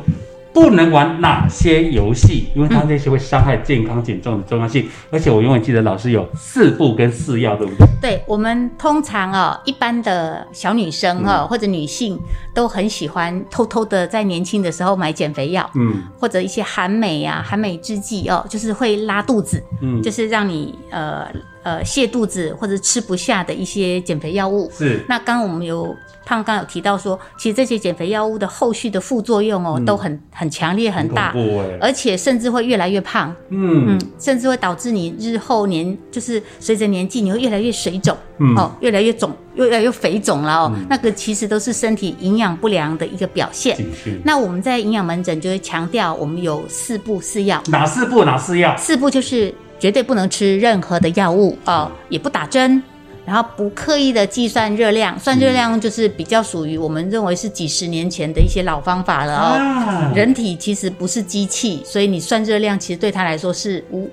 [0.61, 2.49] 不能玩哪些游戏？
[2.55, 4.89] 因为它那些会伤害健康减重的重要性。
[5.11, 7.87] 而且我永远记得老师有四不跟四要，对不对？
[8.01, 12.19] 对我们通常哦，一般的小女生哦、或者女性
[12.55, 21.27] 都很喜欢偷偷的在年轻的时候买减肥药，嗯或者一些含镁啊、含镁制剂哦，就是会拉肚子，嗯，就是让你呃
[21.63, 24.71] 呃泻肚子或者吃不下的一些减肥药物。
[24.73, 25.95] 是那刚刚我们有
[26.29, 31.35] 胖刚有提到说，其实这些减肥药物的后续的副作用哦，都很很强烈很大。
[31.81, 43.75] 而且甚至会越来越胖，嗯嗯，甚至会导致你日后年就是随着年纪你会越来越水肿，嗯哦，越来越肿，越来越肥肿了哦，那个其实都是身体营养不良的一个表现。
[44.23, 48.77] 那我们在营养门诊就会强调，我们有四步四要，哪四步哪四要？
[48.77, 52.83] 四步就是绝对不能吃任何的药物哦，也不打针。
[53.29, 59.45] 然后不刻意的计算热量，算热量就是比较属于我们认为是几十年前的一些老方法了哦。
[59.53, 64.11] 啊，人体其实不是机器，所以你算热量其实对他来说是无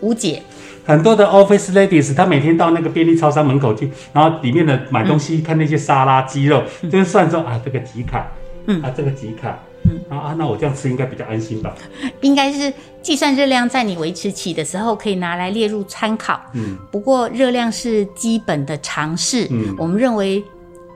[0.00, 0.42] 无解。
[0.84, 8.30] 很多的 office ladies，她每天到那个便利超商门口去，然后里面的买东西，看那些沙拉、鸡肉，就是算说啊，这个几卡，
[8.66, 8.82] 嗯。
[8.82, 11.74] 啊，这个几卡，嗯啊啊，那我这样吃应该比较安心吧？
[12.20, 12.72] 应该是
[13.02, 16.40] 计算热量在你维持期的时候可以拿来列入参考。
[16.54, 20.42] 嗯不过热量是基本的常识，嗯我们认为，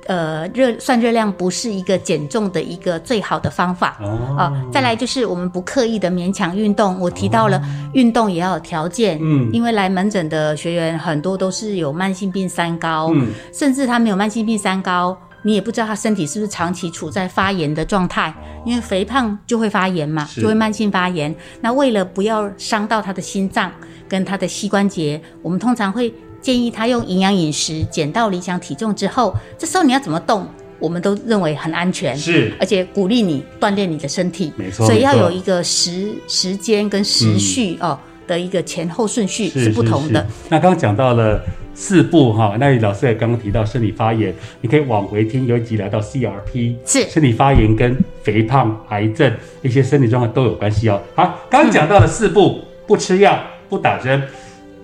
[0.07, 3.99] 呃，热算热量不是一个减重的一个最好的方法。
[4.01, 6.99] 哦啊，再来就是我们不刻意的勉强运动。
[6.99, 7.63] 我提到了
[7.95, 18.33] 运动也要有条件，嗯因为来门诊的学员很多都是有慢性病三高，嗯甚至他没有慢性病三高，你也不知道他身体是不是长期处在发炎的状态，
[18.65, 21.35] 因为肥胖就会发炎嘛，就会慢性发炎。
[21.61, 23.71] 那为了不要伤到他的心脏
[24.09, 30.47] 跟他的膝关节，我们通常会建议他用营养饮食减到理想体重之后，这时候你要怎么动，
[30.79, 32.17] 我们都认为很安全。
[32.17, 40.21] 是而且鼓励你锻炼你的身体，没错所以要有一个时时间跟时序、哦的一个前后顺序是是不同的。
[40.21, 49.33] 是那刚刚讲到了四步哈，那老师也刚刚提到生理发炎，你可以往回听，有一集聊到 CRP，是生理发炎跟肥胖、癌症
[49.63, 51.01] 一些生理状况都有关系哦。
[51.15, 54.23] 好，刚刚讲到了四步，不吃药，不打针，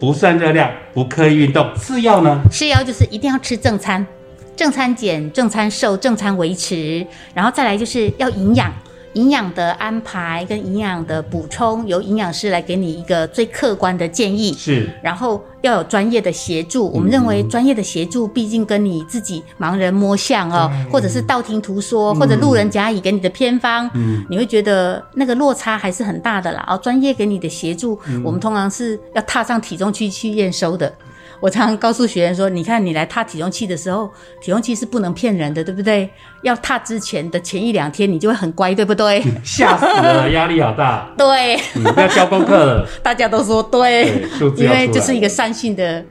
[0.01, 2.40] 不算热量，不刻意运动，次要呢？
[2.51, 4.05] 吃药就是一定要吃正餐，
[4.57, 8.72] 正餐减、正餐瘦、正餐维持，然后再来就是要营养。
[9.19, 14.53] 营养的安排跟营养的补充，由营养师来给你一个最客观的建议。
[14.53, 26.65] 是然后要有专业的协助，我们认为专业的协助毕竟跟你自己盲人摸象哦，或者是道听途说，或者路人甲乙给你的偏方，嗯你会觉得那个落差还是很大的啦。
[26.69, 30.93] 哦，专业给你的协助，我们通常是要踏上体重器去验收的。
[31.40, 36.09] 我常常告诉学员说，你看你来踏体重器的时候，体重器是不能骗人的，对不对？
[36.42, 39.22] 要踏之前的前一两天，你就会很乖，对不对？
[39.44, 42.88] 吓死了，压力好大， 对，你，不要交功课了。
[43.03, 44.22] 大家都说对。
[44.38, 46.05] 对，因为这是一个善性的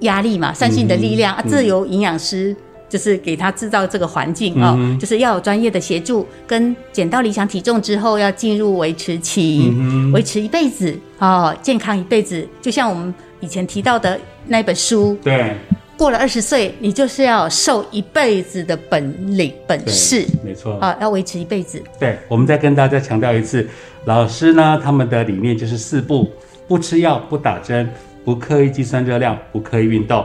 [0.00, 2.54] 压力嘛，善性的力量、啊，这由营养师
[2.88, 15.56] 就是给他制造这个环境哦，嗯就是要有专业的协助，跟减到理想体重之后要进入维持期，嗯维持一辈子哦，健康一辈子，就像我们以前提到的那本书，对
[15.98, 20.78] 过了二十岁，你就是要有瘦一辈子的本领本事没错。
[20.78, 21.82] 啊，要维持一辈子。
[21.98, 23.68] 对，我们再跟大家强调一次，
[24.04, 26.30] 老师呢他们的理念就是四不：
[26.68, 27.92] 不吃药、不打针、
[28.24, 30.24] 不刻意计算热量、不刻意运动。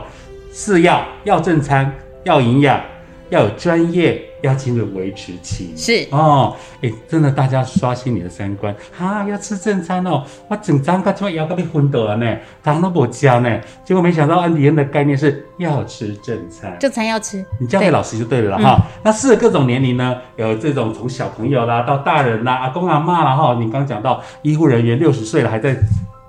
[0.52, 2.80] 四要：要正餐、要营养、
[3.30, 5.72] 要有专业、要进入维持期。
[5.76, 10.24] 是哦，哎，真的，大家刷新你的三观哈，要吃正餐哦。
[10.48, 12.36] 我整张个怎么腰个被昏倒了呢？
[12.62, 13.60] 糖都不加呢。
[13.84, 16.76] 结果没想到安迪恩的概念是要吃正餐。
[16.78, 18.86] 正餐要吃，你交给老师就对了啦哈。
[19.02, 23.54] 那适合各种年龄呢，有这种从小朋友啦到大人啦、阿公阿妈啦哈。
[23.60, 25.76] 你刚讲到医护人员六十岁了还在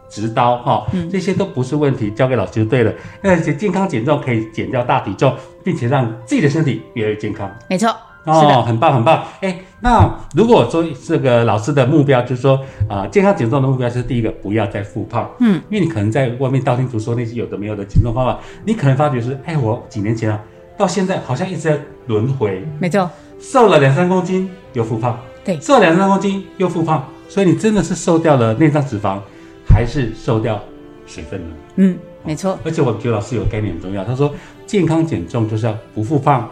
[0.09, 2.91] 执刀哈，这些都不是问题，交给老师就对了。
[3.23, 7.49] 而且健康减重可以减掉大体重，并且让自己的身体越来越健康。
[7.69, 7.95] 没错，
[8.25, 9.23] 哦，很棒很棒。
[9.41, 15.29] 哎，那如果说这个老师的目标就是说啊、健康减重的目标是第一个，不要再复胖。
[15.39, 20.39] 嗯，因为你可能在外面道听途说那些有的没有的减重方法，你可能发觉是，哎，我几年前啊，
[20.77, 29.19] 到现在好像一直在轮回，没错，瘦了两三公斤又复胖，对瘦了两三公斤又复胖，所以你真的是瘦掉了内脏脂肪，
[29.69, 30.59] 还是瘦掉
[31.05, 31.55] 水分呢？
[31.77, 34.33] 嗯，没错，而且我觉得老师有概念很重要，他说
[34.65, 36.49] 健康减重就是要不复胖，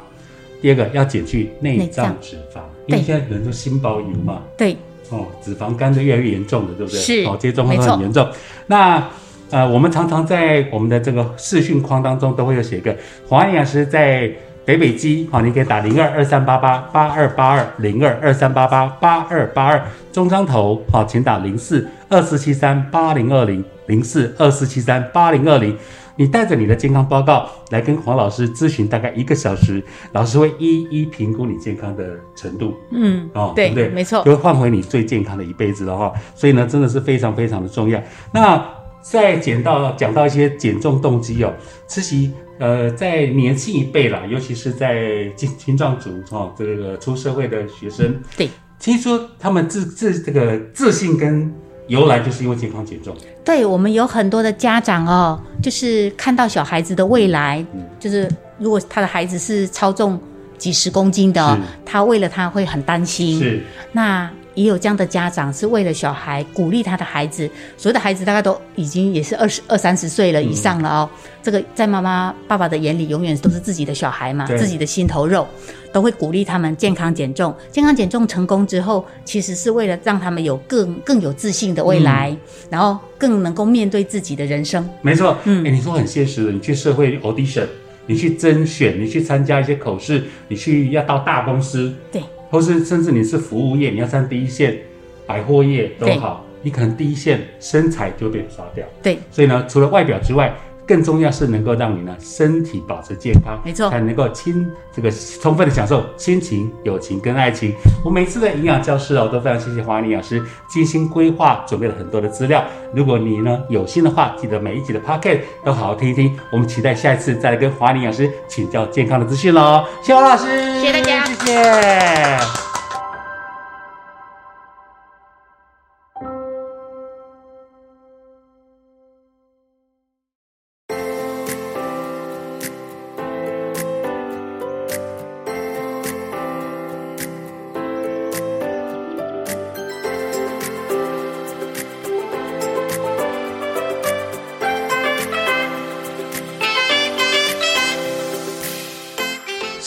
[0.61, 4.75] 第二个要减去内脏脂肪，因为对现在人都心包油嘛，对，
[5.09, 6.99] 哦，脂肪肝就越来越严重的，对不对？
[6.99, 8.27] 是哦，这些状况都很严重。
[8.65, 9.03] 那
[9.49, 12.95] 呃，我们常常在我们的这个视讯框当中都会有写一个
[13.27, 14.29] 黄安营养师在
[14.65, 25.77] 北北基，好，你可以打零二二三八八八二八二零二二三八八八二八二，中彰头，好，请打零四二四七三八零二零零四二四七三八零二零。
[26.19, 32.73] 你带着你的健康报告来跟黄老师咨询，大概一个小时，老师会一一评估你健康的程度。
[32.91, 33.89] 嗯，哦，对不对？
[33.89, 36.11] 没错就会换回你最健康的一辈子了哈。
[36.33, 38.01] 所以呢，真的是非常非常的重要。
[38.33, 38.67] 那
[38.99, 41.53] 再讲到讲到一些减重动机哦，
[41.85, 51.53] 慈禧呃，在年轻一辈啦，尤其是在青青壮族哦，这个出社会的学生，对，听说他们自自这个自信跟
[51.87, 53.15] 由来就是因为健康减重。
[53.43, 57.65] 对我们有很多的家长哦，就是看到小孩子的未来，
[57.99, 60.19] 就是如果他的孩子是超重
[60.57, 63.39] 几十公斤的、哦，他为了他会很担心。
[63.39, 71.09] 是那也有这样的家长是为了小孩鼓励他的孩子，所有的孩子大概都已经也是二十二三十岁了以上了哦。
[71.43, 75.47] 这个在妈妈爸爸的眼里，永远都是自己的小孩嘛，自己的心头肉，
[75.93, 77.55] 都会鼓励他们健康减重。
[77.71, 82.35] 健康减重成功之后，其实是为了让他们有更更有自信的未来，
[82.71, 84.89] 然后更能够面对自己的人生。
[85.03, 87.67] 没错，嗯哎，你说很现实的，你去社会 audition，
[88.07, 94.77] 你去甄选，你去参加一些口试，你去要到大公司，对，或是甚至你是服务业，你要上第一线，
[95.25, 98.85] 百货业都好，你可能第一线身材就会被刷掉。
[99.01, 100.55] 对，所以呢，除了外表之外，
[100.87, 107.73] 更重要是能够让你呢身体保持健康，没错才能够亲这个充分的享受亲情、友情跟爱情。
[108.05, 112.63] 我每次的营养教室哦，都非常谢谢华安营养师精心规划，准备了很多的资料。
[112.93, 116.33] 如果你呢有心的话，记得每一集的 p o c k e t 都好好听一听。
[116.53, 119.83] 我们期待下一次再来跟华安营养师请教健康的资讯喽。
[120.01, 120.45] 谢谢黄老师，
[120.79, 121.16] 谢谢大家
[121.47, 122.66] 谢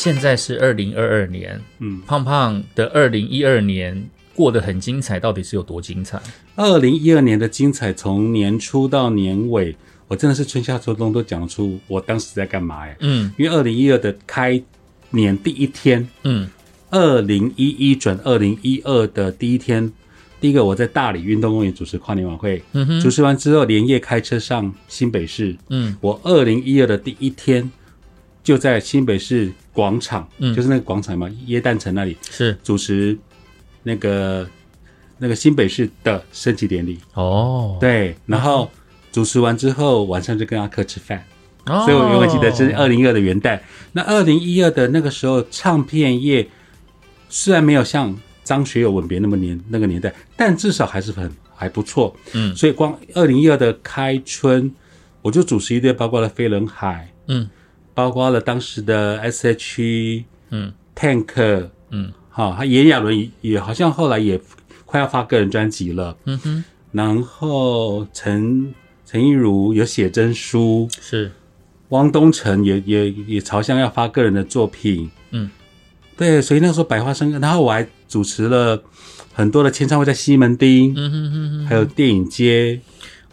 [0.02, 6.18] 现在是二零二二年，嗯，胖胖的二零一二年过得很精彩，到底是有多精彩？
[6.56, 9.76] 二零一二年的精彩，从年初到年尾，
[10.08, 12.96] 我真的是春夏秋冬都讲出我当时在干嘛呀？
[13.00, 13.30] 嗯。
[13.36, 14.58] 因为二零一二的开
[15.10, 16.48] 年第一天，嗯。
[16.88, 19.92] 二零一一转二零一二的第一天，
[20.40, 23.00] 第一个我在大理运动公园主持跨年晚会，嗯哼。
[23.02, 25.94] 主持完之后连夜开车上新北市，嗯。
[26.00, 27.70] 我二零一二的第一天
[28.50, 30.52] 就在新北市广场，嗯。
[30.52, 32.58] 就是那个广场嘛，耶诞城那里是。
[32.64, 33.16] 主持
[33.84, 34.44] 那个
[35.18, 36.98] 那个新北市的升旗典礼。
[37.14, 38.68] 哦，对，然后
[39.12, 41.24] 主持完之后，晚上就跟阿克吃饭，
[41.66, 41.84] 哦。
[41.86, 43.60] 所以我永远记得是二零一二的元旦。
[43.92, 46.48] 那二零一二的那个时候，唱片业
[47.28, 52.16] 虽然没有像张学友吻别那么年那个年代，但至少还是很还不错。
[52.32, 52.52] 嗯。
[52.56, 54.74] 所以光二零一二的开春，
[55.22, 57.48] 我就主持一对，包括了飞轮海，嗯
[58.00, 60.72] 包括了当时的 S.H.E、嗯。
[60.94, 62.12] Tank，嗯。
[62.30, 64.40] 好，他炎亚纶也也好像后来也
[64.86, 66.16] 快要发个人专辑了。
[66.24, 68.72] 嗯哼，然后陈
[69.04, 71.30] 陈亦儒有写真书，是。
[71.90, 75.50] 汪东城也也也朝向要发个人的作品，嗯，
[76.16, 78.80] 对，所以那时候百花生，然后我还主持了
[79.34, 82.80] 很多的签唱会，在西门町，嗯哼哼哼，还有电影街，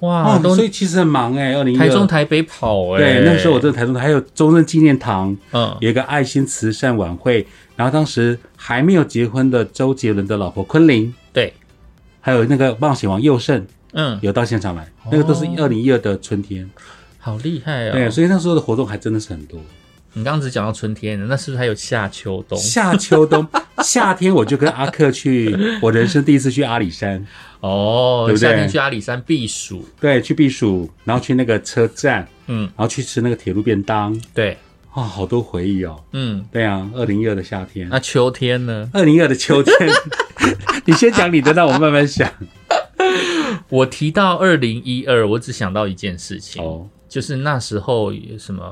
[0.01, 5.75] 哇，所以其实很忙哎、二零一台中台北跑哎、对，那时候我在台中，还有中正纪念堂嗯。
[5.79, 11.51] 有一个爱心慈善晚会，然后当时还没有结婚的周杰伦的老婆昆凌，对，
[12.21, 16.69] 还有那个冒险王佑胜嗯，有到现场来，那个都是二零一二的春天。
[17.19, 17.91] 好厉害哦！
[17.91, 19.59] 对，所以那时候的活动还真的是很多。
[20.17, 22.57] 你刚刚只讲到春天的，那是不是还有夏秋冬？
[22.57, 23.47] 夏秋冬，
[23.85, 27.23] 夏天我就跟阿克去，我人生第一次去阿里山，
[27.59, 28.49] 哦，对不对？
[28.49, 34.57] 夏天去阿里山避暑，对，去避暑，然后去那个车站，嗯，然后去吃那个铁路便当，对，
[34.91, 36.03] 啊、好多回忆哦。
[36.13, 38.89] 嗯，对啊，二零一二的夏天，那秋天呢？
[38.93, 39.75] 二零一二的秋天，
[40.85, 42.27] 你先讲你的，让我慢慢想。
[43.69, 48.65] 我提到二零一二，我只想到一件事情，哦，就是那时候有什么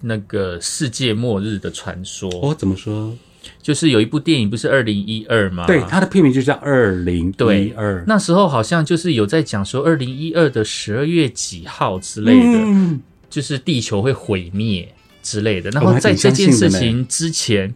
[0.00, 3.16] 那个世界末日的传说，哦、怎么说？
[3.62, 5.66] 就是有一部电影不是二零一二吗？
[5.66, 14.92] 对，它的片名就叫二零对一二，那时候好像就是有在讲说二零一二的十二月几号之类的，嗯就是地球会毁灭
[15.22, 15.70] 之类的。
[15.70, 17.72] 然后在这件事情之前，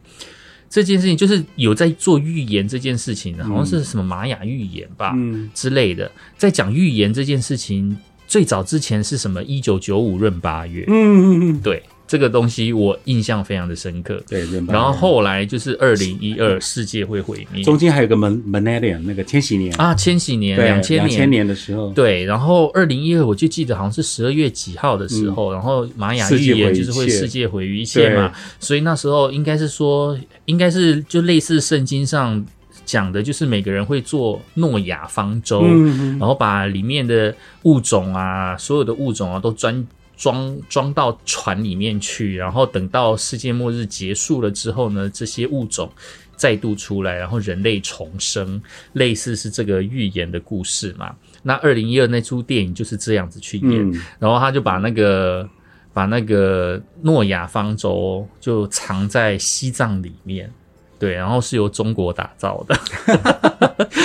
[0.68, 6.10] 这件事情就是有在做预言这件事情的，好像是什么玛雅预言吧、嗯，之类的。
[6.36, 7.96] 在讲预言这件事情
[8.26, 9.42] 最早之前是什么？
[9.44, 14.20] 一九九五闰八月，嗯嗯嗯，对这个东西我印象非常的深刻。
[14.28, 17.62] 对，然后后来就是二零一二世界会毁灭。
[17.62, 32.44] 中间还有个 Mon Millennium 那个千禧年，啊，千禧年、对，两千两千年的时候，对，然后二零一二我就记得好像是十二月几号的时候，然后玛雅预言就是会世界毁于一切嘛，所以那时候应该是说，应该是就类似圣经上
[32.84, 37.32] 讲的，就是每个人会做诺亚方舟，嗯，然后把里面的
[37.62, 39.86] 物种啊，所有的物种啊都装
[40.20, 45.90] 装装到船里面去，然后等到世界末日结束了之后呢，这些物种
[46.36, 48.60] 再度出来，然后人类重生，
[48.92, 51.16] 类似是这个预言的故事嘛。
[51.42, 55.48] 那二零一二那出电影就是这样子去演，嗯然后他就把那个
[55.94, 60.52] 把那个诺亚方舟就藏在西藏里面。
[60.98, 62.78] 对，然后是由中国打造的，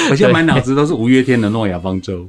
[0.09, 2.25] 我现在满脑子都是五月天的诺亚方舟，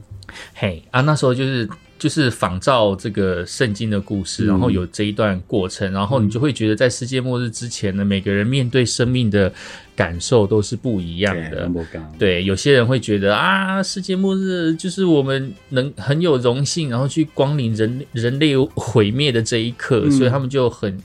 [0.54, 1.68] 嘿啊，那时候就是
[1.98, 4.48] 就是仿照这个圣经的故事，嗯。
[4.48, 9.52] 然后有这一段过程，然后你就会觉得在世界末日之前呢，每个人面对生命的
[9.94, 11.70] 感受都是不一样，的。
[12.18, 20.10] 对，有些人会觉得啊，世界末日就是我们能很有荣幸，然后去光临人人类毁灭的这一刻，嗯。
[20.12, 20.98] 所以他们就很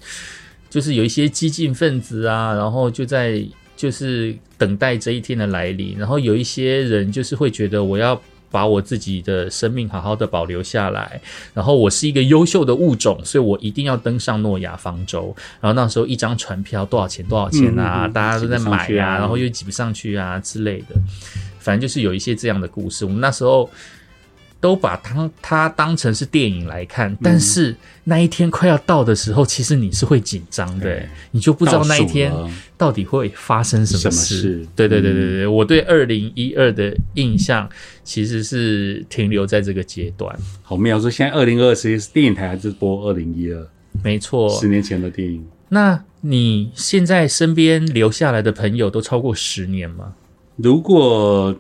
[0.70, 3.42] 就是有一些激进分子啊，然后就在
[3.78, 8.22] 就是等待这一天的来临，然后有一些人就是会觉得我要。
[8.52, 11.20] 把我自己的生命好好的保留下来，
[11.54, 15.34] 然后我是一个优秀的物种，所以我一定要登上诺亚方舟。
[15.60, 17.26] 然后那时候一张船票多少钱？
[17.26, 18.08] 多少钱啊？
[18.08, 20.96] 大家都在买啊然后又挤不上去啊之类的。
[21.60, 23.06] 反正就是有一些这样的故事。
[23.06, 23.70] 我们那时候
[24.62, 32.32] 都把它它当成是电影来看，但是那一天快要到的时候，其实你是会紧张的对，你就不知道那一天
[32.78, 34.42] 到底会发生什什么么事。
[34.42, 37.68] 事对对对对对，我对二零一二的印象
[38.04, 40.34] 其实是停留在这个阶段。
[40.62, 43.68] 好妙，说现在二零二其实是电影台还是播二零一二
[44.04, 50.14] 没错，十年前的电影，那你现在身边留下来的朋友都超过十年吗？
[50.58, 51.56] 如果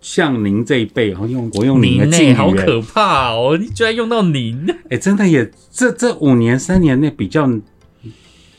[0.00, 2.36] 像您这一辈，然后用我用您的您敬语，呢？
[2.36, 3.56] 好可怕哦！
[3.58, 7.50] 你居然用到您，哎，真的也这这五年三年内比较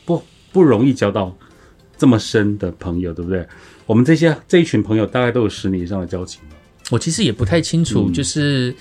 [0.05, 0.21] 不
[0.51, 1.35] 不容易交到
[1.97, 3.47] 这么深的朋友，对不对？
[3.85, 6.55] 我们这些这一群朋友大概都有十年以上的交情了。
[6.91, 8.75] 我其实也不太清楚，嗯就是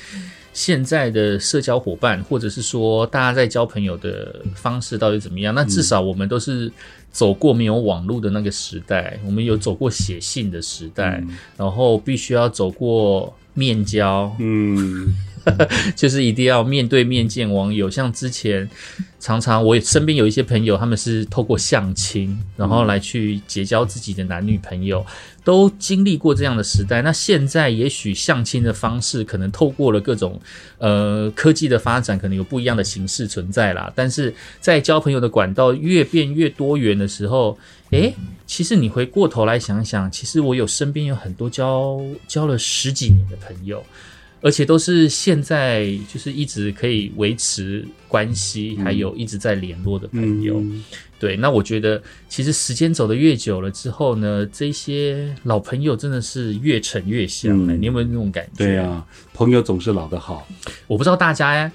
[0.59, 5.55] 现在的社交伙伴，或者是说大家在交朋友的方式到底怎么样？
[5.55, 6.69] 那至少我们都是
[7.13, 11.23] 走过没有网络的那个时代，我们有走过写信的时代，
[11.57, 15.15] 然后必须要走过面交，嗯，
[15.97, 17.91] 就是一定要面对面见网友。
[17.91, 18.69] 像之前
[19.21, 25.05] 常常我身边有一些朋友，他们是透过相亲，然后来去结交自己的男女朋友，
[25.45, 27.03] 都经历过这样的时代。
[27.03, 30.41] 那现在也许相亲的方式可能透过了各种
[30.79, 33.93] 呃科技的发展，可能有不一样的形式存在啦。
[33.95, 37.59] 但是在交朋友的管道越变越多元的时候，
[37.91, 38.15] 诶，
[38.47, 43.83] 其实你回过头来想想，其实我有身边有很多交交了十几年的朋友。
[44.41, 50.61] 而且都是现在就是一直可以维持关系，还有一直在联络的朋友。
[50.61, 50.85] 嗯
[51.21, 57.75] 对，那我觉得其实时间走得越久了之后呢，这些老朋友真的是越沉越香、欸。
[57.75, 58.65] 嗯你有没有那种感觉？
[58.65, 60.47] 对啊，朋友总是老的好。
[60.87, 61.69] 我不知道大家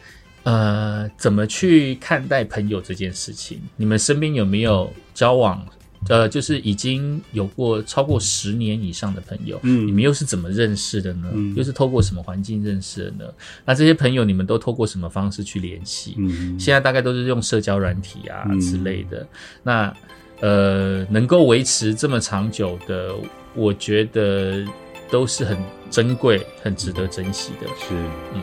[0.44, 3.60] 呃怎么去看待朋友这件事情。
[3.76, 5.62] 你们身边有没有交往？
[6.10, 11.30] 呃，就是已经有过超过十年以上的朋友，嗯你们又是怎么认识的呢？
[11.34, 13.32] 嗯又是透过什么环境认识的呢？
[13.66, 16.16] 那这些朋友你们都透过什么方式去联系？
[16.18, 19.26] 嗯，现在大概都是用社交软体啊嗯之类的。
[19.64, 19.96] 那
[20.42, 23.16] 呃，能够维持这么长久的，
[23.56, 24.66] 我觉得
[25.10, 25.58] 都是很
[25.90, 27.68] 珍贵、很值得珍惜的。
[27.68, 27.94] 是
[28.34, 28.42] 嗯